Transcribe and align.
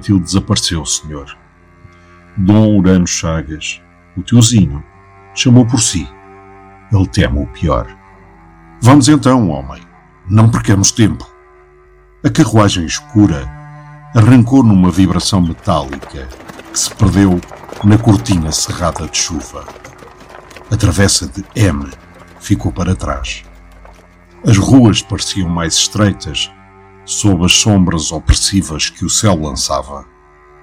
Matilde 0.00 0.24
desapareceu, 0.24 0.86
senhor. 0.86 1.36
Dom 2.34 2.78
Urano 2.78 3.06
Chagas, 3.06 3.82
o 4.16 4.22
tiozinho, 4.22 4.82
chamou 5.34 5.66
por 5.66 5.78
si. 5.78 6.08
Ele 6.90 7.06
teme 7.06 7.42
o 7.42 7.46
pior. 7.48 7.86
Vamos 8.80 9.08
então, 9.08 9.50
homem. 9.50 9.82
Não 10.26 10.50
percamos 10.50 10.90
tempo. 10.90 11.30
A 12.24 12.30
carruagem 12.30 12.86
escura 12.86 13.46
arrancou 14.16 14.62
numa 14.62 14.90
vibração 14.90 15.42
metálica 15.42 16.26
que 16.72 16.78
se 16.78 16.94
perdeu 16.94 17.38
na 17.84 17.98
cortina 17.98 18.50
cerrada 18.52 19.06
de 19.06 19.18
chuva. 19.18 19.66
A 20.70 20.76
travessa 20.78 21.28
de 21.28 21.44
M 21.54 21.86
ficou 22.40 22.72
para 22.72 22.96
trás. 22.96 23.44
As 24.46 24.56
ruas 24.56 25.02
pareciam 25.02 25.50
mais 25.50 25.74
estreitas 25.74 26.50
sob 27.10 27.44
as 27.44 27.54
sombras 27.54 28.12
opressivas 28.12 28.88
que 28.88 29.04
o 29.04 29.10
céu 29.10 29.34
lançava. 29.34 30.06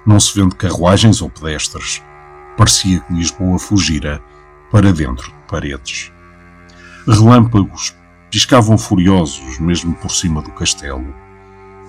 Não 0.06 0.18
se 0.18 0.34
vendo 0.34 0.56
carruagens 0.56 1.22
ou 1.22 1.30
pedestres. 1.30 2.02
Parecia 2.56 3.02
que 3.02 3.14
Lisboa 3.14 3.60
fugira 3.60 4.24
para 4.72 4.94
dentro 4.94 5.28
de 5.28 5.38
paredes. 5.50 6.10
Relâmpagos 7.06 7.94
piscavam 8.32 8.78
furiosos 8.78 9.60
mesmo 9.60 9.94
por 9.96 10.10
cima 10.10 10.42
do 10.42 10.50
castelo, 10.52 11.14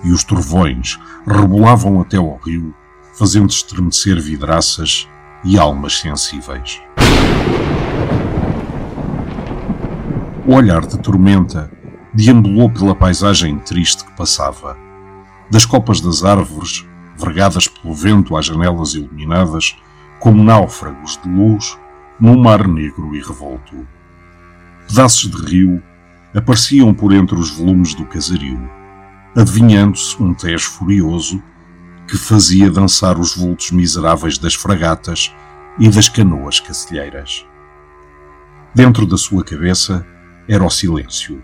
e 0.03 0.11
os 0.11 0.25
trovões 0.25 0.99
rebolavam 1.25 2.01
até 2.01 2.17
ao 2.17 2.35
rio, 2.37 2.75
fazendo 3.17 3.49
estremecer 3.49 4.19
vidraças 4.19 5.07
e 5.45 5.57
almas 5.57 5.99
sensíveis. 5.99 6.81
O 10.45 10.53
olhar 10.53 10.85
de 10.85 10.99
tormenta 10.99 11.71
deambulou 12.13 12.69
pela 12.69 12.95
paisagem 12.95 13.57
triste 13.59 14.03
que 14.03 14.15
passava. 14.15 14.77
Das 15.49 15.65
copas 15.65 16.01
das 16.01 16.23
árvores, 16.23 16.85
vergadas 17.17 17.67
pelo 17.67 17.93
vento 17.93 18.35
às 18.35 18.45
janelas 18.45 18.93
iluminadas, 18.93 19.75
como 20.19 20.43
náufragos 20.43 21.19
de 21.21 21.29
luz 21.29 21.77
num 22.19 22.37
mar 22.37 22.67
negro 22.67 23.15
e 23.15 23.21
revolto. 23.21 23.87
Pedaços 24.87 25.29
de 25.29 25.45
rio 25.45 25.81
apareciam 26.35 26.93
por 26.93 27.13
entre 27.13 27.37
os 27.37 27.51
volumes 27.51 27.93
do 27.93 28.05
casario, 28.05 28.59
adivinhando-se 29.35 30.21
um 30.21 30.33
Tejo 30.33 30.69
furioso 30.69 31.41
que 32.07 32.17
fazia 32.17 32.71
dançar 32.71 33.19
os 33.19 33.35
vultos 33.35 33.71
miseráveis 33.71 34.37
das 34.37 34.55
fragatas 34.55 35.33
e 35.79 35.87
das 35.87 36.09
canoas 36.09 36.59
cacilheiras. 36.59 37.45
Dentro 38.73 39.05
da 39.05 39.17
sua 39.17 39.43
cabeça 39.43 40.05
era 40.47 40.63
o 40.63 40.69
silêncio 40.69 41.41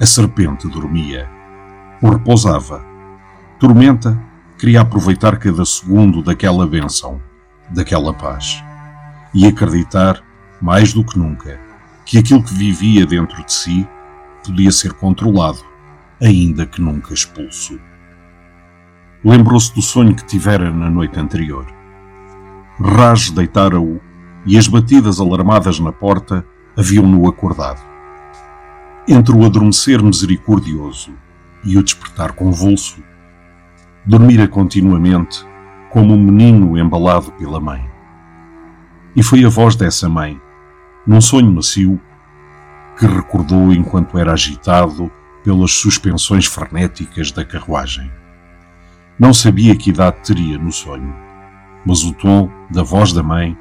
a 0.00 0.06
serpente 0.06 0.68
dormia. 0.68 1.28
O 2.02 2.10
repousava. 2.10 2.84
Tormenta 3.60 4.20
queria 4.58 4.80
aproveitar 4.80 5.38
cada 5.38 5.64
segundo 5.64 6.20
daquela 6.20 6.66
bênção, 6.66 7.20
daquela 7.70 8.12
paz. 8.12 8.62
E 9.32 9.46
acreditar, 9.46 10.20
mais 10.60 10.92
do 10.92 11.04
que 11.04 11.18
nunca, 11.18 11.60
que 12.04 12.18
aquilo 12.18 12.42
que 12.42 12.54
vivia 12.54 13.06
dentro 13.06 13.44
de 13.44 13.52
si 13.52 13.86
podia 14.44 14.72
ser 14.72 14.92
controlado, 14.94 15.64
ainda 16.20 16.66
que 16.66 16.80
nunca 16.80 17.14
expulso. 17.14 17.78
Lembrou-se 19.24 19.72
do 19.74 19.80
sonho 19.80 20.14
que 20.14 20.26
tivera 20.26 20.70
na 20.70 20.90
noite 20.90 21.18
anterior. 21.18 21.66
Raj 22.80 23.30
deitara-o 23.30 24.00
e 24.44 24.58
as 24.58 24.66
batidas 24.66 25.20
alarmadas 25.20 25.78
na 25.78 25.92
porta 25.92 26.44
haviam-no 26.76 27.26
acordado 27.28 27.93
entre 29.06 29.34
o 29.36 29.44
adormecer 29.44 30.02
misericordioso 30.02 31.12
e 31.62 31.76
o 31.76 31.82
despertar 31.82 32.32
convulso, 32.32 33.02
dormira 34.04 34.48
continuamente 34.48 35.44
como 35.90 36.14
um 36.14 36.22
menino 36.22 36.78
embalado 36.78 37.30
pela 37.32 37.60
mãe. 37.60 37.86
E 39.14 39.22
foi 39.22 39.44
a 39.44 39.48
voz 39.48 39.76
dessa 39.76 40.08
mãe, 40.08 40.40
num 41.06 41.20
sonho 41.20 41.52
macio, 41.52 42.00
que 42.98 43.06
recordou 43.06 43.72
enquanto 43.72 44.18
era 44.18 44.32
agitado 44.32 45.10
pelas 45.42 45.72
suspensões 45.72 46.46
frenéticas 46.46 47.30
da 47.30 47.44
carruagem. 47.44 48.10
Não 49.18 49.32
sabia 49.32 49.76
que 49.76 49.90
idade 49.90 50.16
teria 50.24 50.58
no 50.58 50.72
sonho, 50.72 51.14
mas 51.84 52.02
o 52.02 52.12
tom 52.12 52.50
da 52.70 52.82
voz 52.82 53.12
da 53.12 53.22
mãe 53.22 53.56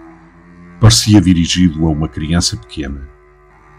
parecia 0.79 1.19
dirigido 1.19 1.85
a 1.85 1.89
uma 1.89 2.07
criança 2.07 2.55
pequena 2.57 3.13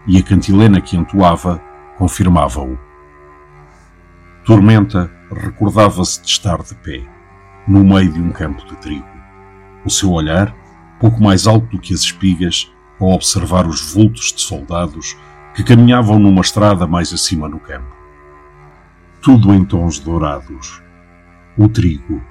e 0.07 0.17
a 0.17 0.23
cantilena 0.23 0.81
que 0.81 0.95
entoava 0.95 1.61
confirmava-o. 1.97 2.77
Tormenta 4.45 5.11
recordava-se 5.31 6.21
de 6.21 6.27
estar 6.27 6.61
de 6.61 6.75
pé, 6.75 7.03
no 7.67 7.83
meio 7.83 8.11
de 8.11 8.21
um 8.21 8.31
campo 8.31 8.63
de 8.65 8.75
trigo. 8.75 9.07
O 9.83 9.89
seu 9.89 10.11
olhar, 10.11 10.55
pouco 10.99 11.21
mais 11.21 11.47
alto 11.47 11.67
do 11.67 11.79
que 11.79 11.93
as 11.93 12.01
espigas, 12.01 12.71
a 12.99 13.05
observar 13.05 13.67
os 13.67 13.93
vultos 13.93 14.31
de 14.33 14.41
soldados 14.41 15.17
que 15.53 15.63
caminhavam 15.63 16.19
numa 16.19 16.41
estrada 16.41 16.85
mais 16.85 17.11
acima 17.11 17.49
no 17.49 17.59
campo. 17.59 17.95
Tudo 19.21 19.53
em 19.53 19.65
tons 19.65 19.99
dourados. 19.99 20.81
O 21.57 21.67
trigo, 21.67 22.21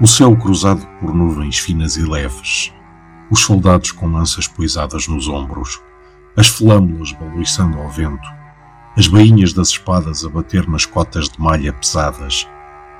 o 0.00 0.06
céu 0.06 0.36
cruzado 0.36 0.86
por 1.00 1.14
nuvens 1.14 1.58
finas 1.58 1.96
e 1.96 2.02
leves, 2.02 2.72
os 3.30 3.40
soldados 3.40 3.90
com 3.92 4.06
lanças 4.06 4.46
poisadas 4.46 5.08
nos 5.08 5.28
ombros, 5.28 5.80
as 6.36 6.46
flâmulas 6.46 7.12
balançando 7.12 7.78
ao 7.78 7.88
vento, 7.88 8.28
as 8.96 9.06
bainhas 9.06 9.52
das 9.52 9.68
espadas 9.68 10.24
a 10.24 10.28
bater 10.28 10.68
nas 10.68 10.84
cotas 10.84 11.28
de 11.28 11.40
malha 11.40 11.72
pesadas, 11.72 12.46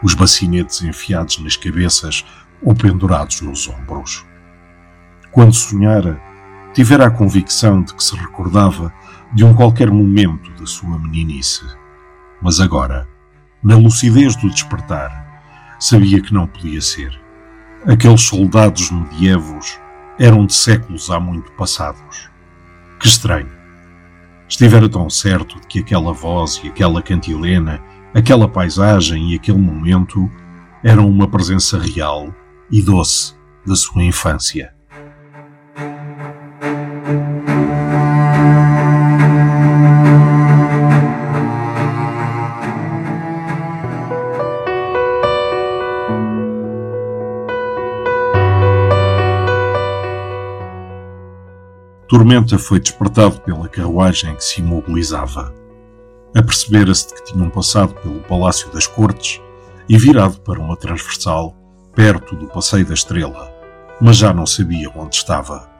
os 0.02 0.14
bacinetes 0.14 0.82
enfiados 0.82 1.38
nas 1.38 1.56
cabeças 1.56 2.24
ou 2.62 2.74
pendurados 2.74 3.40
nos 3.40 3.68
ombros. 3.68 4.24
Quando 5.30 5.54
sonhara, 5.54 6.20
tivera 6.72 7.06
a 7.06 7.10
convicção 7.10 7.82
de 7.82 7.94
que 7.94 8.02
se 8.02 8.16
recordava 8.16 8.92
de 9.32 9.44
um 9.44 9.54
qualquer 9.54 9.90
momento 9.90 10.50
da 10.52 10.66
sua 10.66 10.98
meninice. 10.98 11.64
Mas 12.42 12.60
agora, 12.60 13.08
na 13.62 13.76
lucidez 13.76 14.34
do 14.36 14.48
despertar, 14.48 15.76
sabia 15.78 16.20
que 16.20 16.32
não 16.32 16.46
podia 16.46 16.80
ser. 16.80 17.18
Aqueles 17.86 18.22
soldados 18.22 18.90
medievos 18.90 19.78
eram 20.18 20.46
de 20.46 20.54
séculos 20.54 21.10
há 21.10 21.20
muito 21.20 21.52
passados. 21.52 22.29
Que 23.00 23.08
estranho. 23.08 23.50
Estivera 24.48 24.88
tão 24.88 25.08
certo 25.08 25.58
de 25.58 25.66
que 25.66 25.78
aquela 25.78 26.12
voz 26.12 26.60
e 26.62 26.68
aquela 26.68 27.02
cantilena, 27.02 27.82
aquela 28.14 28.46
paisagem 28.46 29.32
e 29.32 29.36
aquele 29.36 29.58
momento 29.58 30.30
eram 30.84 31.08
uma 31.08 31.26
presença 31.26 31.78
real 31.78 32.34
e 32.70 32.82
doce 32.82 33.34
da 33.66 33.74
sua 33.74 34.02
infância. 34.02 34.74
Tormenta 52.10 52.58
foi 52.58 52.80
despertado 52.80 53.40
pela 53.42 53.68
carruagem 53.68 54.34
que 54.34 54.42
se 54.42 54.60
imobilizava. 54.60 55.54
Apercebera-se 56.34 57.06
de 57.06 57.14
que 57.14 57.32
tinham 57.32 57.48
passado 57.48 57.94
pelo 58.02 58.18
Palácio 58.22 58.68
das 58.72 58.84
Cortes 58.84 59.40
e 59.88 59.96
virado 59.96 60.40
para 60.40 60.58
uma 60.58 60.76
transversal 60.76 61.54
perto 61.94 62.34
do 62.34 62.48
Passeio 62.48 62.84
da 62.84 62.94
Estrela, 62.94 63.48
mas 64.00 64.16
já 64.16 64.34
não 64.34 64.44
sabia 64.44 64.90
onde 64.96 65.14
estava. 65.14 65.70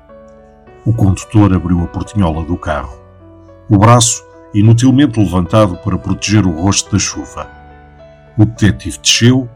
O 0.86 0.92
condutor 0.92 1.52
abriu 1.52 1.82
a 1.82 1.88
portinhola 1.88 2.44
do 2.44 2.56
carro, 2.56 2.96
o 3.68 3.76
braço 3.76 4.22
inutilmente 4.54 5.18
levantado 5.18 5.78
para 5.78 5.98
proteger 5.98 6.46
o 6.46 6.52
rosto 6.52 6.92
da 6.92 6.98
chuva. 7.00 7.50
O 8.38 8.44
detetive 8.44 9.00
desceu 9.02 9.48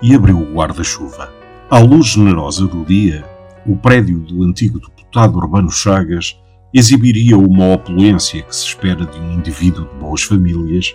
e 0.00 0.14
abriu 0.14 0.38
o 0.38 0.54
guarda-chuva. 0.54 1.28
À 1.68 1.80
luz 1.80 2.06
generosa 2.06 2.68
do 2.68 2.84
dia, 2.84 3.24
o 3.66 3.76
prédio 3.76 4.20
do 4.20 4.44
antigo 4.44 4.78
deputado 5.10 5.38
Urbano 5.38 5.70
Chagas 5.70 6.40
exibiria 6.72 7.36
uma 7.36 7.74
opulência 7.74 8.42
que 8.42 8.54
se 8.54 8.66
espera 8.66 9.04
de 9.04 9.18
um 9.18 9.32
indivíduo 9.32 9.84
de 9.86 9.94
boas 9.96 10.22
famílias, 10.22 10.94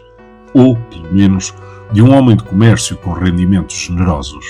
ou, 0.54 0.78
pelo 0.78 1.14
menos, 1.14 1.54
de 1.92 2.02
um 2.02 2.16
homem 2.16 2.38
de 2.38 2.44
comércio 2.46 2.96
com 2.98 3.12
rendimentos 3.12 3.76
generosos. 3.76 4.46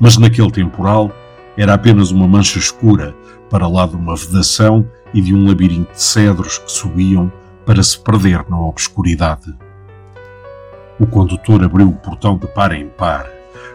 Mas 0.00 0.16
naquele 0.16 0.50
temporal 0.50 1.12
era 1.58 1.74
apenas 1.74 2.10
uma 2.10 2.26
mancha 2.26 2.58
escura 2.58 3.14
para 3.50 3.68
lá 3.68 3.86
de 3.86 3.96
uma 3.96 4.16
vedação 4.16 4.88
e 5.12 5.20
de 5.20 5.34
um 5.34 5.46
labirinto 5.46 5.92
de 5.92 6.02
cedros 6.02 6.56
que 6.56 6.72
subiam 6.72 7.30
para 7.66 7.82
se 7.82 7.98
perder 7.98 8.48
na 8.48 8.58
obscuridade. 8.58 9.54
O 10.98 11.06
condutor 11.06 11.62
abriu 11.62 11.90
o 11.90 11.96
portão 11.96 12.38
de 12.38 12.46
par 12.46 12.72
em 12.72 12.88
par, 12.88 13.28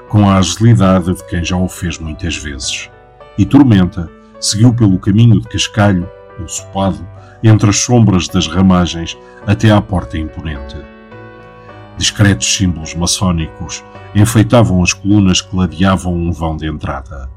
com 0.10 0.28
a 0.28 0.38
agilidade 0.38 1.14
de 1.14 1.24
quem 1.28 1.46
já 1.46 1.58
o 1.58 1.70
fez 1.70 2.00
muitas 2.00 2.36
vezes, 2.38 2.90
e 3.38 3.46
Tormenta 3.46 4.10
seguiu 4.40 4.74
pelo 4.74 5.00
caminho 5.00 5.40
de 5.40 5.48
cascalho, 5.48 6.10
ensopado, 6.40 7.06
entre 7.44 7.70
as 7.70 7.78
sombras 7.78 8.28
das 8.28 8.48
ramagens 8.48 9.18
até 9.46 9.72
à 9.72 9.82
porta 9.82 10.18
imponente. 10.18 10.76
Discretos 11.98 12.54
símbolos 12.56 12.94
maçónicos 12.96 13.84
enfeitavam 14.14 14.82
as 14.82 14.94
colunas 14.94 15.42
que 15.42 15.56
ladeavam 15.56 16.14
um 16.14 16.32
vão 16.32 16.58
de 16.58 16.68
entrada. 16.68 17.30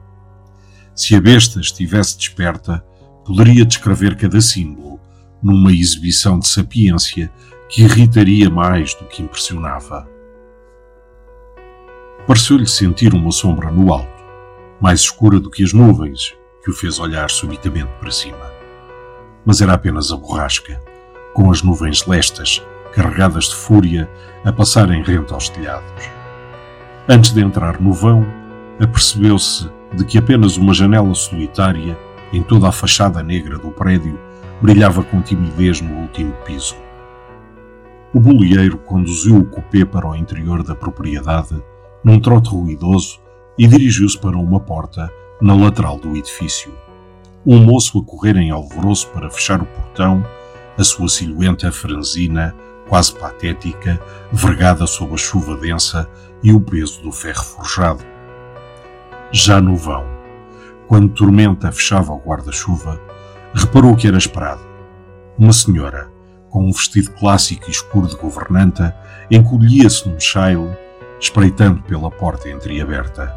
Se 0.94 1.14
a 1.14 1.20
besta 1.20 1.60
estivesse 1.60 2.16
desperta, 2.16 2.84
poderia 3.24 3.64
descrever 3.64 4.16
cada 4.16 4.40
símbolo 4.40 4.98
numa 5.42 5.72
exibição 5.72 6.38
de 6.38 6.48
sapiência 6.48 7.30
que 7.68 7.82
irritaria 7.82 8.50
mais 8.50 8.94
do 8.94 9.04
que 9.04 9.22
impressionava. 9.22 10.08
Pareceu-lhe 12.26 12.66
sentir 12.66 13.14
uma 13.14 13.30
sombra 13.30 13.70
no 13.70 13.92
alto, 13.92 14.24
mais 14.80 15.00
escura 15.00 15.38
do 15.38 15.50
que 15.50 15.62
as 15.62 15.72
nuvens, 15.72 16.34
que 16.62 16.70
o 16.70 16.74
fez 16.74 16.98
olhar 16.98 17.30
subitamente 17.30 17.90
para 18.00 18.10
cima. 18.10 18.50
Mas 19.44 19.60
era 19.60 19.74
apenas 19.74 20.10
a 20.12 20.16
borrasca, 20.16 20.80
com 21.34 21.50
as 21.50 21.62
nuvens 21.62 22.06
lestas, 22.06 22.62
carregadas 22.92 23.44
de 23.44 23.56
fúria, 23.56 24.10
a 24.44 24.52
passarem 24.52 25.02
rente 25.02 25.32
aos 25.32 25.48
telhados. 25.48 25.90
Antes 27.08 27.32
de 27.32 27.40
entrar 27.40 27.80
no 27.80 27.92
vão, 27.92 28.26
apercebeu-se 28.80 29.70
de 29.94 30.04
que 30.04 30.18
apenas 30.18 30.56
uma 30.56 30.74
janela 30.74 31.14
solitária, 31.14 31.98
em 32.32 32.42
toda 32.42 32.68
a 32.68 32.72
fachada 32.72 33.22
negra 33.22 33.58
do 33.58 33.70
prédio, 33.70 34.18
brilhava 34.60 35.02
com 35.02 35.22
timidez 35.22 35.80
no 35.80 35.94
último 36.02 36.32
piso. 36.44 36.76
O 38.12 38.20
bolieiro 38.20 38.78
conduziu 38.78 39.38
o 39.38 39.44
cupê 39.44 39.84
para 39.84 40.06
o 40.06 40.14
interior 40.14 40.62
da 40.62 40.74
propriedade, 40.74 41.62
num 42.02 42.18
trote 42.20 42.50
ruidoso, 42.50 43.20
e 43.56 43.66
dirigiu-se 43.66 44.18
para 44.18 44.36
uma 44.36 44.60
porta 44.60 45.10
na 45.40 45.54
lateral 45.54 45.98
do 45.98 46.16
edifício. 46.16 46.72
Um 47.46 47.58
moço 47.58 47.98
a 47.98 48.04
correr 48.04 48.36
em 48.36 48.50
alvoroço 48.50 49.08
para 49.08 49.30
fechar 49.30 49.60
o 49.62 49.66
portão, 49.66 50.24
a 50.76 50.84
sua 50.84 51.08
silhueta 51.08 51.70
franzina, 51.72 52.54
quase 52.88 53.14
patética, 53.14 54.00
vergada 54.32 54.86
sob 54.86 55.14
a 55.14 55.16
chuva 55.16 55.56
densa 55.56 56.08
e 56.42 56.52
o 56.52 56.60
peso 56.60 57.02
do 57.02 57.12
ferro 57.12 57.42
forjado. 57.42 58.04
Já 59.30 59.60
no 59.60 59.76
vão, 59.76 60.06
quando 60.86 61.08
Tormenta 61.10 61.70
fechava 61.70 62.12
o 62.12 62.18
guarda-chuva, 62.18 63.00
reparou 63.54 63.94
que 63.94 64.08
era 64.08 64.16
esperado. 64.16 64.62
Uma 65.38 65.52
senhora, 65.52 66.10
com 66.50 66.64
um 66.64 66.72
vestido 66.72 67.10
clássico 67.12 67.68
e 67.68 67.70
escuro 67.70 68.06
de 68.06 68.16
governanta, 68.16 68.96
encolhia-se 69.30 70.08
num 70.08 70.18
chaile, 70.18 70.76
espreitando 71.20 71.82
pela 71.82 72.10
porta 72.10 72.48
entreaberta. 72.48 73.34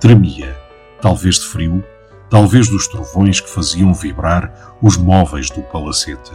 Tremia, 0.00 0.56
talvez 1.00 1.36
de 1.36 1.46
frio, 1.46 1.84
talvez 2.30 2.68
dos 2.68 2.86
trovões 2.86 3.40
que 3.40 3.50
faziam 3.50 3.92
vibrar 3.94 4.76
os 4.82 4.96
móveis 4.96 5.50
do 5.50 5.62
palacete. 5.62 6.32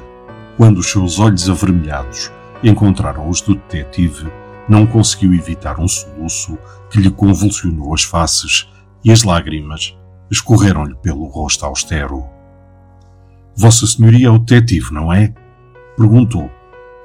Quando 0.57 0.79
os 0.79 0.91
seus 0.91 1.19
olhos 1.19 1.49
avermelhados 1.49 2.31
encontraram 2.63 3.29
os 3.29 3.41
do 3.41 3.55
detetive, 3.55 4.31
não 4.67 4.85
conseguiu 4.85 5.33
evitar 5.33 5.79
um 5.79 5.87
soluço 5.87 6.57
que 6.89 6.99
lhe 6.99 7.11
convulsionou 7.11 7.93
as 7.93 8.03
faces 8.03 8.69
e 9.03 9.11
as 9.11 9.23
lágrimas 9.23 9.97
escorreram-lhe 10.31 10.95
pelo 10.95 11.25
rosto 11.25 11.65
austero. 11.65 12.25
Vossa 13.55 13.85
Senhoria 13.85 14.27
é 14.27 14.31
o 14.31 14.39
detetive, 14.39 14.93
não 14.93 15.11
é? 15.11 15.33
Perguntou, 15.97 16.49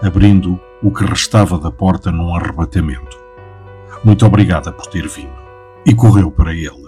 abrindo 0.01 0.59
o 0.83 0.91
que 0.91 1.05
restava 1.05 1.59
da 1.59 1.71
porta 1.71 2.11
num 2.11 2.35
arrebatamento. 2.35 3.19
Muito 4.05 4.25
obrigada 4.25 4.73
por 4.73 4.87
ter 4.87 5.07
vindo. 5.09 5.37
E 5.85 5.95
correu 5.95 6.31
para 6.31 6.55
ele, 6.55 6.88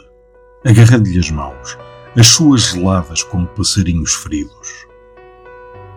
agarrando-lhe 0.65 1.19
as 1.19 1.31
mãos, 1.31 1.79
as 2.17 2.27
suas 2.27 2.63
geladas 2.63 3.23
como 3.23 3.47
passarinhos 3.47 4.15
feridos. 4.15 4.87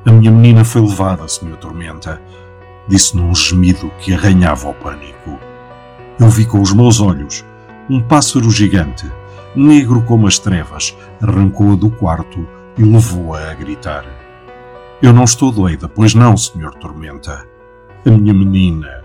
A 0.05 0.11
minha 0.11 0.31
menina 0.31 0.63
foi 0.63 0.81
levada, 0.81 1.27
Senhor 1.27 1.57
Tormenta, 1.57 2.21
disse 2.87 3.15
num 3.15 3.33
gemido 3.33 3.91
que 3.99 4.13
arranhava 4.13 4.69
o 4.69 4.73
pânico. 4.73 5.39
Eu 6.19 6.29
vi 6.29 6.45
com 6.45 6.61
os 6.61 6.73
meus 6.73 6.99
olhos 6.99 7.43
um 7.89 8.01
pássaro 8.01 8.49
gigante, 8.49 9.09
negro 9.55 10.01
como 10.03 10.27
as 10.27 10.39
trevas, 10.39 10.95
arrancou-a 11.21 11.75
do 11.75 11.89
quarto 11.89 12.47
e 12.77 12.83
levou-a 12.83 13.51
a 13.51 13.53
gritar. 13.53 14.05
Eu 15.01 15.11
não 15.11 15.25
estou 15.25 15.51
doida, 15.51 15.87
pois 15.89 16.13
não, 16.13 16.37
Senhor 16.37 16.73
Tormenta. 16.75 17.45
A 18.05 18.09
minha 18.09 18.33
menina. 18.33 19.03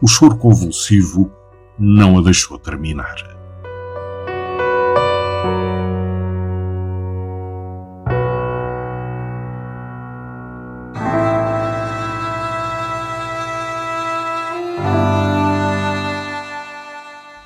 O 0.00 0.06
choro 0.06 0.36
convulsivo 0.36 1.30
não 1.78 2.18
a 2.18 2.22
deixou 2.22 2.58
terminar. 2.58 3.35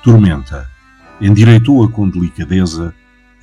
Tormenta 0.03 0.67
endireitou-a 1.21 1.87
com 1.87 2.09
delicadeza 2.09 2.93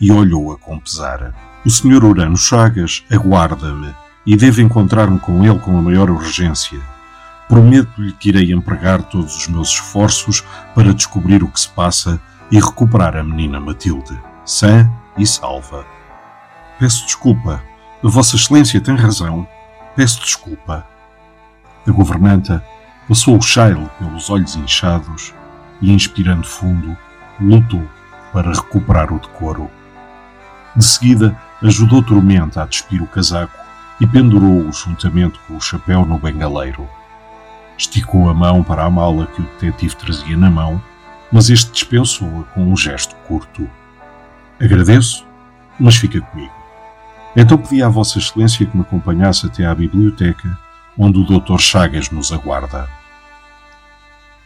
e 0.00 0.10
olhou-a 0.10 0.58
com 0.58 0.78
pesar. 0.78 1.32
O 1.64 1.70
Sr. 1.70 2.04
Urano 2.04 2.36
Chagas 2.36 3.04
aguarda-me 3.10 3.94
e 4.26 4.36
devo 4.36 4.60
encontrar-me 4.60 5.20
com 5.20 5.44
ele 5.44 5.58
com 5.60 5.78
a 5.78 5.82
maior 5.82 6.10
urgência. 6.10 6.80
Prometo-lhe 7.48 8.12
que 8.12 8.28
irei 8.30 8.52
empregar 8.52 9.02
todos 9.04 9.36
os 9.36 9.48
meus 9.48 9.68
esforços 9.68 10.44
para 10.74 10.92
descobrir 10.92 11.42
o 11.44 11.48
que 11.48 11.60
se 11.60 11.68
passa 11.68 12.20
e 12.50 12.56
recuperar 12.56 13.16
a 13.16 13.22
menina 13.22 13.60
Matilde, 13.60 14.18
sã 14.48 14.90
e 15.18 15.26
salva. 15.26 15.84
Peço 16.78 17.04
desculpa. 17.04 17.62
Vossa 18.02 18.34
Excelência 18.34 18.80
tem 18.80 18.96
razão. 18.96 19.46
Peço 19.94 20.22
desculpa. 20.22 20.86
A 21.86 21.90
governanta 21.90 22.64
passou 23.06 23.36
o 23.36 23.42
chaile 23.42 23.86
pelos 23.98 24.30
olhos 24.30 24.56
inchados 24.56 25.34
e, 25.82 25.92
inspirando 25.92 26.46
fundo, 26.46 26.96
lutou 27.38 27.86
para 28.32 28.50
recuperar 28.50 29.12
o 29.12 29.18
decoro. 29.18 29.70
De 30.74 30.84
seguida, 30.84 31.38
ajudou 31.62 32.02
Tormenta 32.02 32.62
a 32.62 32.66
despir 32.66 33.02
o 33.02 33.06
casaco 33.06 33.58
e 34.00 34.06
pendurou-o 34.06 34.72
juntamente 34.72 35.38
com 35.46 35.58
o 35.58 35.60
chapéu 35.60 36.06
no 36.06 36.18
bengaleiro. 36.18 36.88
Esticou 37.76 38.30
a 38.30 38.34
mão 38.34 38.62
para 38.62 38.84
a 38.84 38.90
mala 38.90 39.26
que 39.26 39.42
o 39.42 39.44
detetive 39.44 39.94
trazia 39.96 40.38
na 40.38 40.50
mão, 40.50 40.80
mas 41.30 41.50
este 41.50 41.70
dispensou-a 41.70 42.44
com 42.54 42.72
um 42.72 42.76
gesto 42.76 43.14
curto. 43.26 43.68
Agradeço, 44.60 45.24
mas 45.78 45.96
fica 45.96 46.20
comigo. 46.20 46.52
Então 47.36 47.56
pedi 47.56 47.82
à 47.82 47.88
Vossa 47.88 48.18
Excelência 48.18 48.66
que 48.66 48.76
me 48.76 48.82
acompanhasse 48.82 49.46
até 49.46 49.64
à 49.64 49.74
biblioteca, 49.74 50.58
onde 50.98 51.20
o 51.20 51.24
Dr. 51.24 51.58
Chagas 51.58 52.10
nos 52.10 52.32
aguarda. 52.32 52.88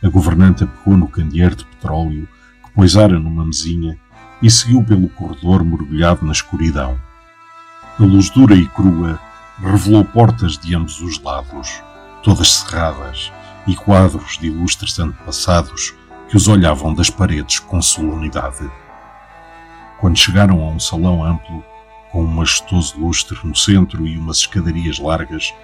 A 0.04 0.09
governanta 0.09 0.66
pegou 0.66 0.97
no 0.97 1.09
candeeiro 1.09 1.57
de 1.57 1.64
petróleo 1.64 2.28
que 2.64 2.71
poisara 2.73 3.19
numa 3.19 3.45
mesinha 3.45 3.99
e 4.42 4.50
seguiu 4.50 4.85
pelo 4.85 5.09
corredor 5.09 5.64
mergulhado 5.64 6.26
na 6.26 6.33
escuridão. 6.33 7.00
A 7.99 8.02
luz 8.02 8.28
dura 8.28 8.54
e 8.54 8.66
crua 8.66 9.19
revelou 9.61 10.04
portas 10.04 10.59
de 10.59 10.75
ambos 10.75 11.00
os 11.00 11.23
lados, 11.23 11.83
todas 12.23 12.52
cerradas, 12.52 13.33
e 13.66 13.75
quadros 13.76 14.38
de 14.38 14.49
ilustres 14.49 14.99
antepassados 14.99 15.95
que 16.28 16.37
os 16.37 16.49
olhavam 16.49 16.92
das 16.92 17.09
paredes 17.09 17.61
com 17.61 17.81
solenidade. 17.81 18.69
Quando 20.02 20.18
chegaram 20.18 20.61
a 20.61 20.68
um 20.68 20.80
salão 20.80 21.25
amplo, 21.25 21.64
com 22.11 22.25
um 22.25 22.26
majestoso 22.26 22.99
lustre 22.99 23.38
no 23.44 23.54
centro 23.54 24.04
e 24.04 24.18
umas 24.18 24.38
escadarias 24.38 24.99
largas, 24.99 25.54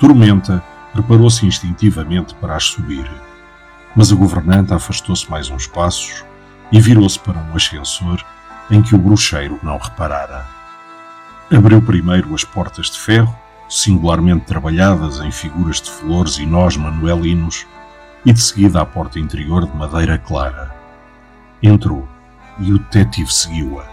Tormenta 0.00 0.64
preparou-se 0.94 1.44
instintivamente 1.44 2.34
para 2.36 2.56
as 2.56 2.64
subir. 2.64 3.06
Mas 3.94 4.10
a 4.10 4.14
governanta 4.14 4.76
afastou-se 4.76 5.30
mais 5.30 5.50
uns 5.50 5.66
passos 5.66 6.24
e 6.72 6.80
virou-se 6.80 7.18
para 7.18 7.38
um 7.38 7.54
ascensor 7.54 8.24
em 8.70 8.80
que 8.80 8.94
o 8.94 8.98
bruxeiro 8.98 9.60
não 9.62 9.76
reparara. 9.76 10.46
Abriu 11.54 11.82
primeiro 11.82 12.34
as 12.34 12.44
portas 12.44 12.86
de 12.86 12.98
ferro, 12.98 13.36
singularmente 13.68 14.46
trabalhadas 14.46 15.20
em 15.20 15.30
figuras 15.30 15.82
de 15.82 15.90
flores 15.90 16.38
e 16.38 16.46
nós 16.46 16.78
manuelinos, 16.78 17.66
e 18.24 18.32
de 18.32 18.40
seguida 18.40 18.80
a 18.80 18.86
porta 18.86 19.18
interior 19.18 19.66
de 19.66 19.76
madeira 19.76 20.16
clara. 20.16 20.74
Entrou 21.62 22.08
e 22.62 22.72
o 22.72 22.78
detetive 22.78 23.32
seguiu-a. 23.32 23.84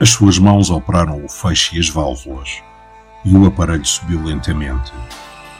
As 0.00 0.10
suas 0.10 0.38
mãos 0.38 0.70
operaram 0.70 1.24
o 1.24 1.28
feixe 1.28 1.76
e 1.76 1.80
as 1.80 1.88
válvulas. 1.88 2.62
e 3.24 3.36
o 3.36 3.46
aparelho 3.46 3.84
subiu 3.84 4.22
lentamente, 4.22 4.92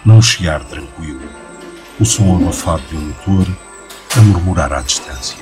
num 0.04 0.22
chiar 0.22 0.62
tranquilo, 0.64 1.28
o 1.98 2.04
som 2.04 2.36
abafado 2.36 2.82
de 2.88 2.96
um 2.96 3.08
motor 3.08 3.46
a 4.16 4.20
murmurar 4.20 4.72
à 4.72 4.80
distância. 4.80 5.36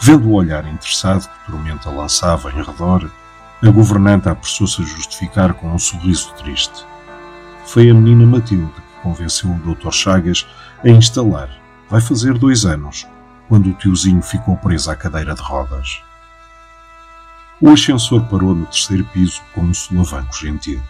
Vendo 0.00 0.28
o 0.28 0.32
olhar 0.32 0.66
interessado 0.66 1.28
que 1.28 1.46
Tormenta 1.46 1.88
lançava 1.90 2.50
em 2.50 2.60
redor, 2.60 3.08
a 3.62 3.70
governanta 3.70 4.32
apressou-se 4.32 4.82
a 4.82 4.84
justificar 4.84 5.54
com 5.54 5.72
um 5.72 5.78
sorriso 5.78 6.32
triste. 6.34 6.84
Foi 7.64 7.88
a 7.88 7.94
menina 7.94 8.26
Matilde 8.26 8.72
que 8.72 9.02
convenceu 9.02 9.48
o 9.50 9.74
Dr. 9.74 9.92
Chagas 9.92 10.44
a 10.84 10.88
instalar, 10.88 11.48
vai 11.88 12.00
fazer 12.00 12.36
dois 12.36 12.64
anos, 12.64 13.06
quando 13.52 13.68
o 13.68 13.74
tiozinho 13.74 14.22
ficou 14.22 14.56
preso 14.56 14.90
à 14.90 14.96
cadeira 14.96 15.34
de 15.34 15.42
rodas. 15.42 16.00
O 17.60 17.68
ascensor 17.68 18.24
parou 18.24 18.54
no 18.54 18.64
terceiro 18.64 19.04
piso 19.12 19.42
com 19.54 19.60
um 19.60 19.74
solavanco 19.74 20.34
gentil. 20.34 20.82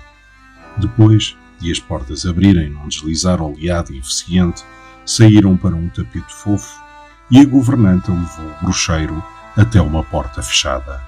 Depois 0.76 1.37
de 1.59 1.73
as 1.73 1.81
portas 1.81 2.25
abrirem 2.25 2.71
num 2.71 2.87
deslizar 2.87 3.42
oleado 3.42 3.92
e 3.92 3.99
eficiente, 3.99 4.62
saíram 5.04 5.57
para 5.57 5.75
um 5.75 5.88
tapete 5.88 6.33
fofo 6.33 6.81
e 7.33 7.40
a 7.40 7.45
governanta 7.45 8.12
levou 8.12 8.47
o 8.47 8.64
bruxeiro 8.64 9.21
até 9.57 9.83
uma 9.83 10.04
porta 10.04 10.40
fechada. 10.40 11.02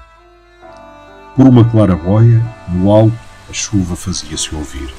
Por 1.36 1.46
uma 1.46 1.64
claraboia, 1.64 2.44
no 2.68 2.90
alto, 2.90 3.16
a 3.48 3.52
chuva 3.52 3.94
fazia-se 3.94 4.52
ouvir, 4.56 4.92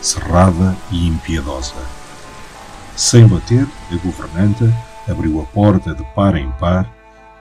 cerrada 0.00 0.74
e 0.90 1.06
impiedosa. 1.06 1.74
Sem 2.96 3.28
bater, 3.28 3.68
a 3.92 3.96
governanta 3.96 4.74
abriu 5.08 5.40
a 5.40 5.44
porta 5.44 5.94
de 5.94 6.04
par 6.14 6.36
em 6.36 6.50
par, 6.52 6.86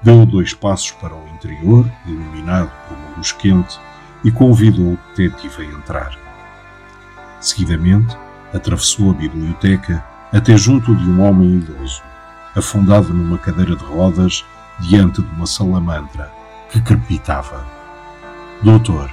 deu 0.01 0.25
dois 0.25 0.53
passos 0.53 0.91
para 0.91 1.13
o 1.13 1.27
interior, 1.33 1.85
iluminado 2.05 2.71
por 2.87 2.97
uma 2.97 3.17
luz 3.17 3.31
quente, 3.31 3.79
e 4.23 4.31
convidou 4.31 4.93
o 4.93 4.99
detetive 5.15 5.63
a 5.63 5.65
entrar. 5.65 6.17
Seguidamente, 7.39 8.17
atravessou 8.53 9.11
a 9.11 9.13
biblioteca 9.13 10.03
até 10.31 10.57
junto 10.57 10.95
de 10.95 11.09
um 11.09 11.21
homem 11.21 11.55
idoso, 11.55 12.01
afundado 12.55 13.13
numa 13.13 13.37
cadeira 13.37 13.75
de 13.75 13.83
rodas 13.83 14.43
diante 14.79 15.21
de 15.21 15.31
uma 15.35 15.45
salamandra 15.45 16.31
que 16.71 16.81
crepitava. 16.81 17.65
Doutor, 18.63 19.09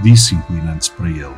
disse 0.00 0.34
inclinando-se 0.34 0.90
para 0.92 1.10
ele, 1.10 1.34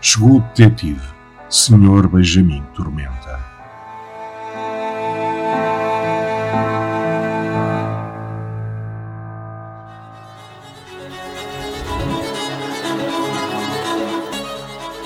chegou 0.00 0.38
o 0.38 0.44
detetive, 0.54 1.06
Sr. 1.48 2.08
Benjamin 2.08 2.62
Tormenta. 2.74 3.49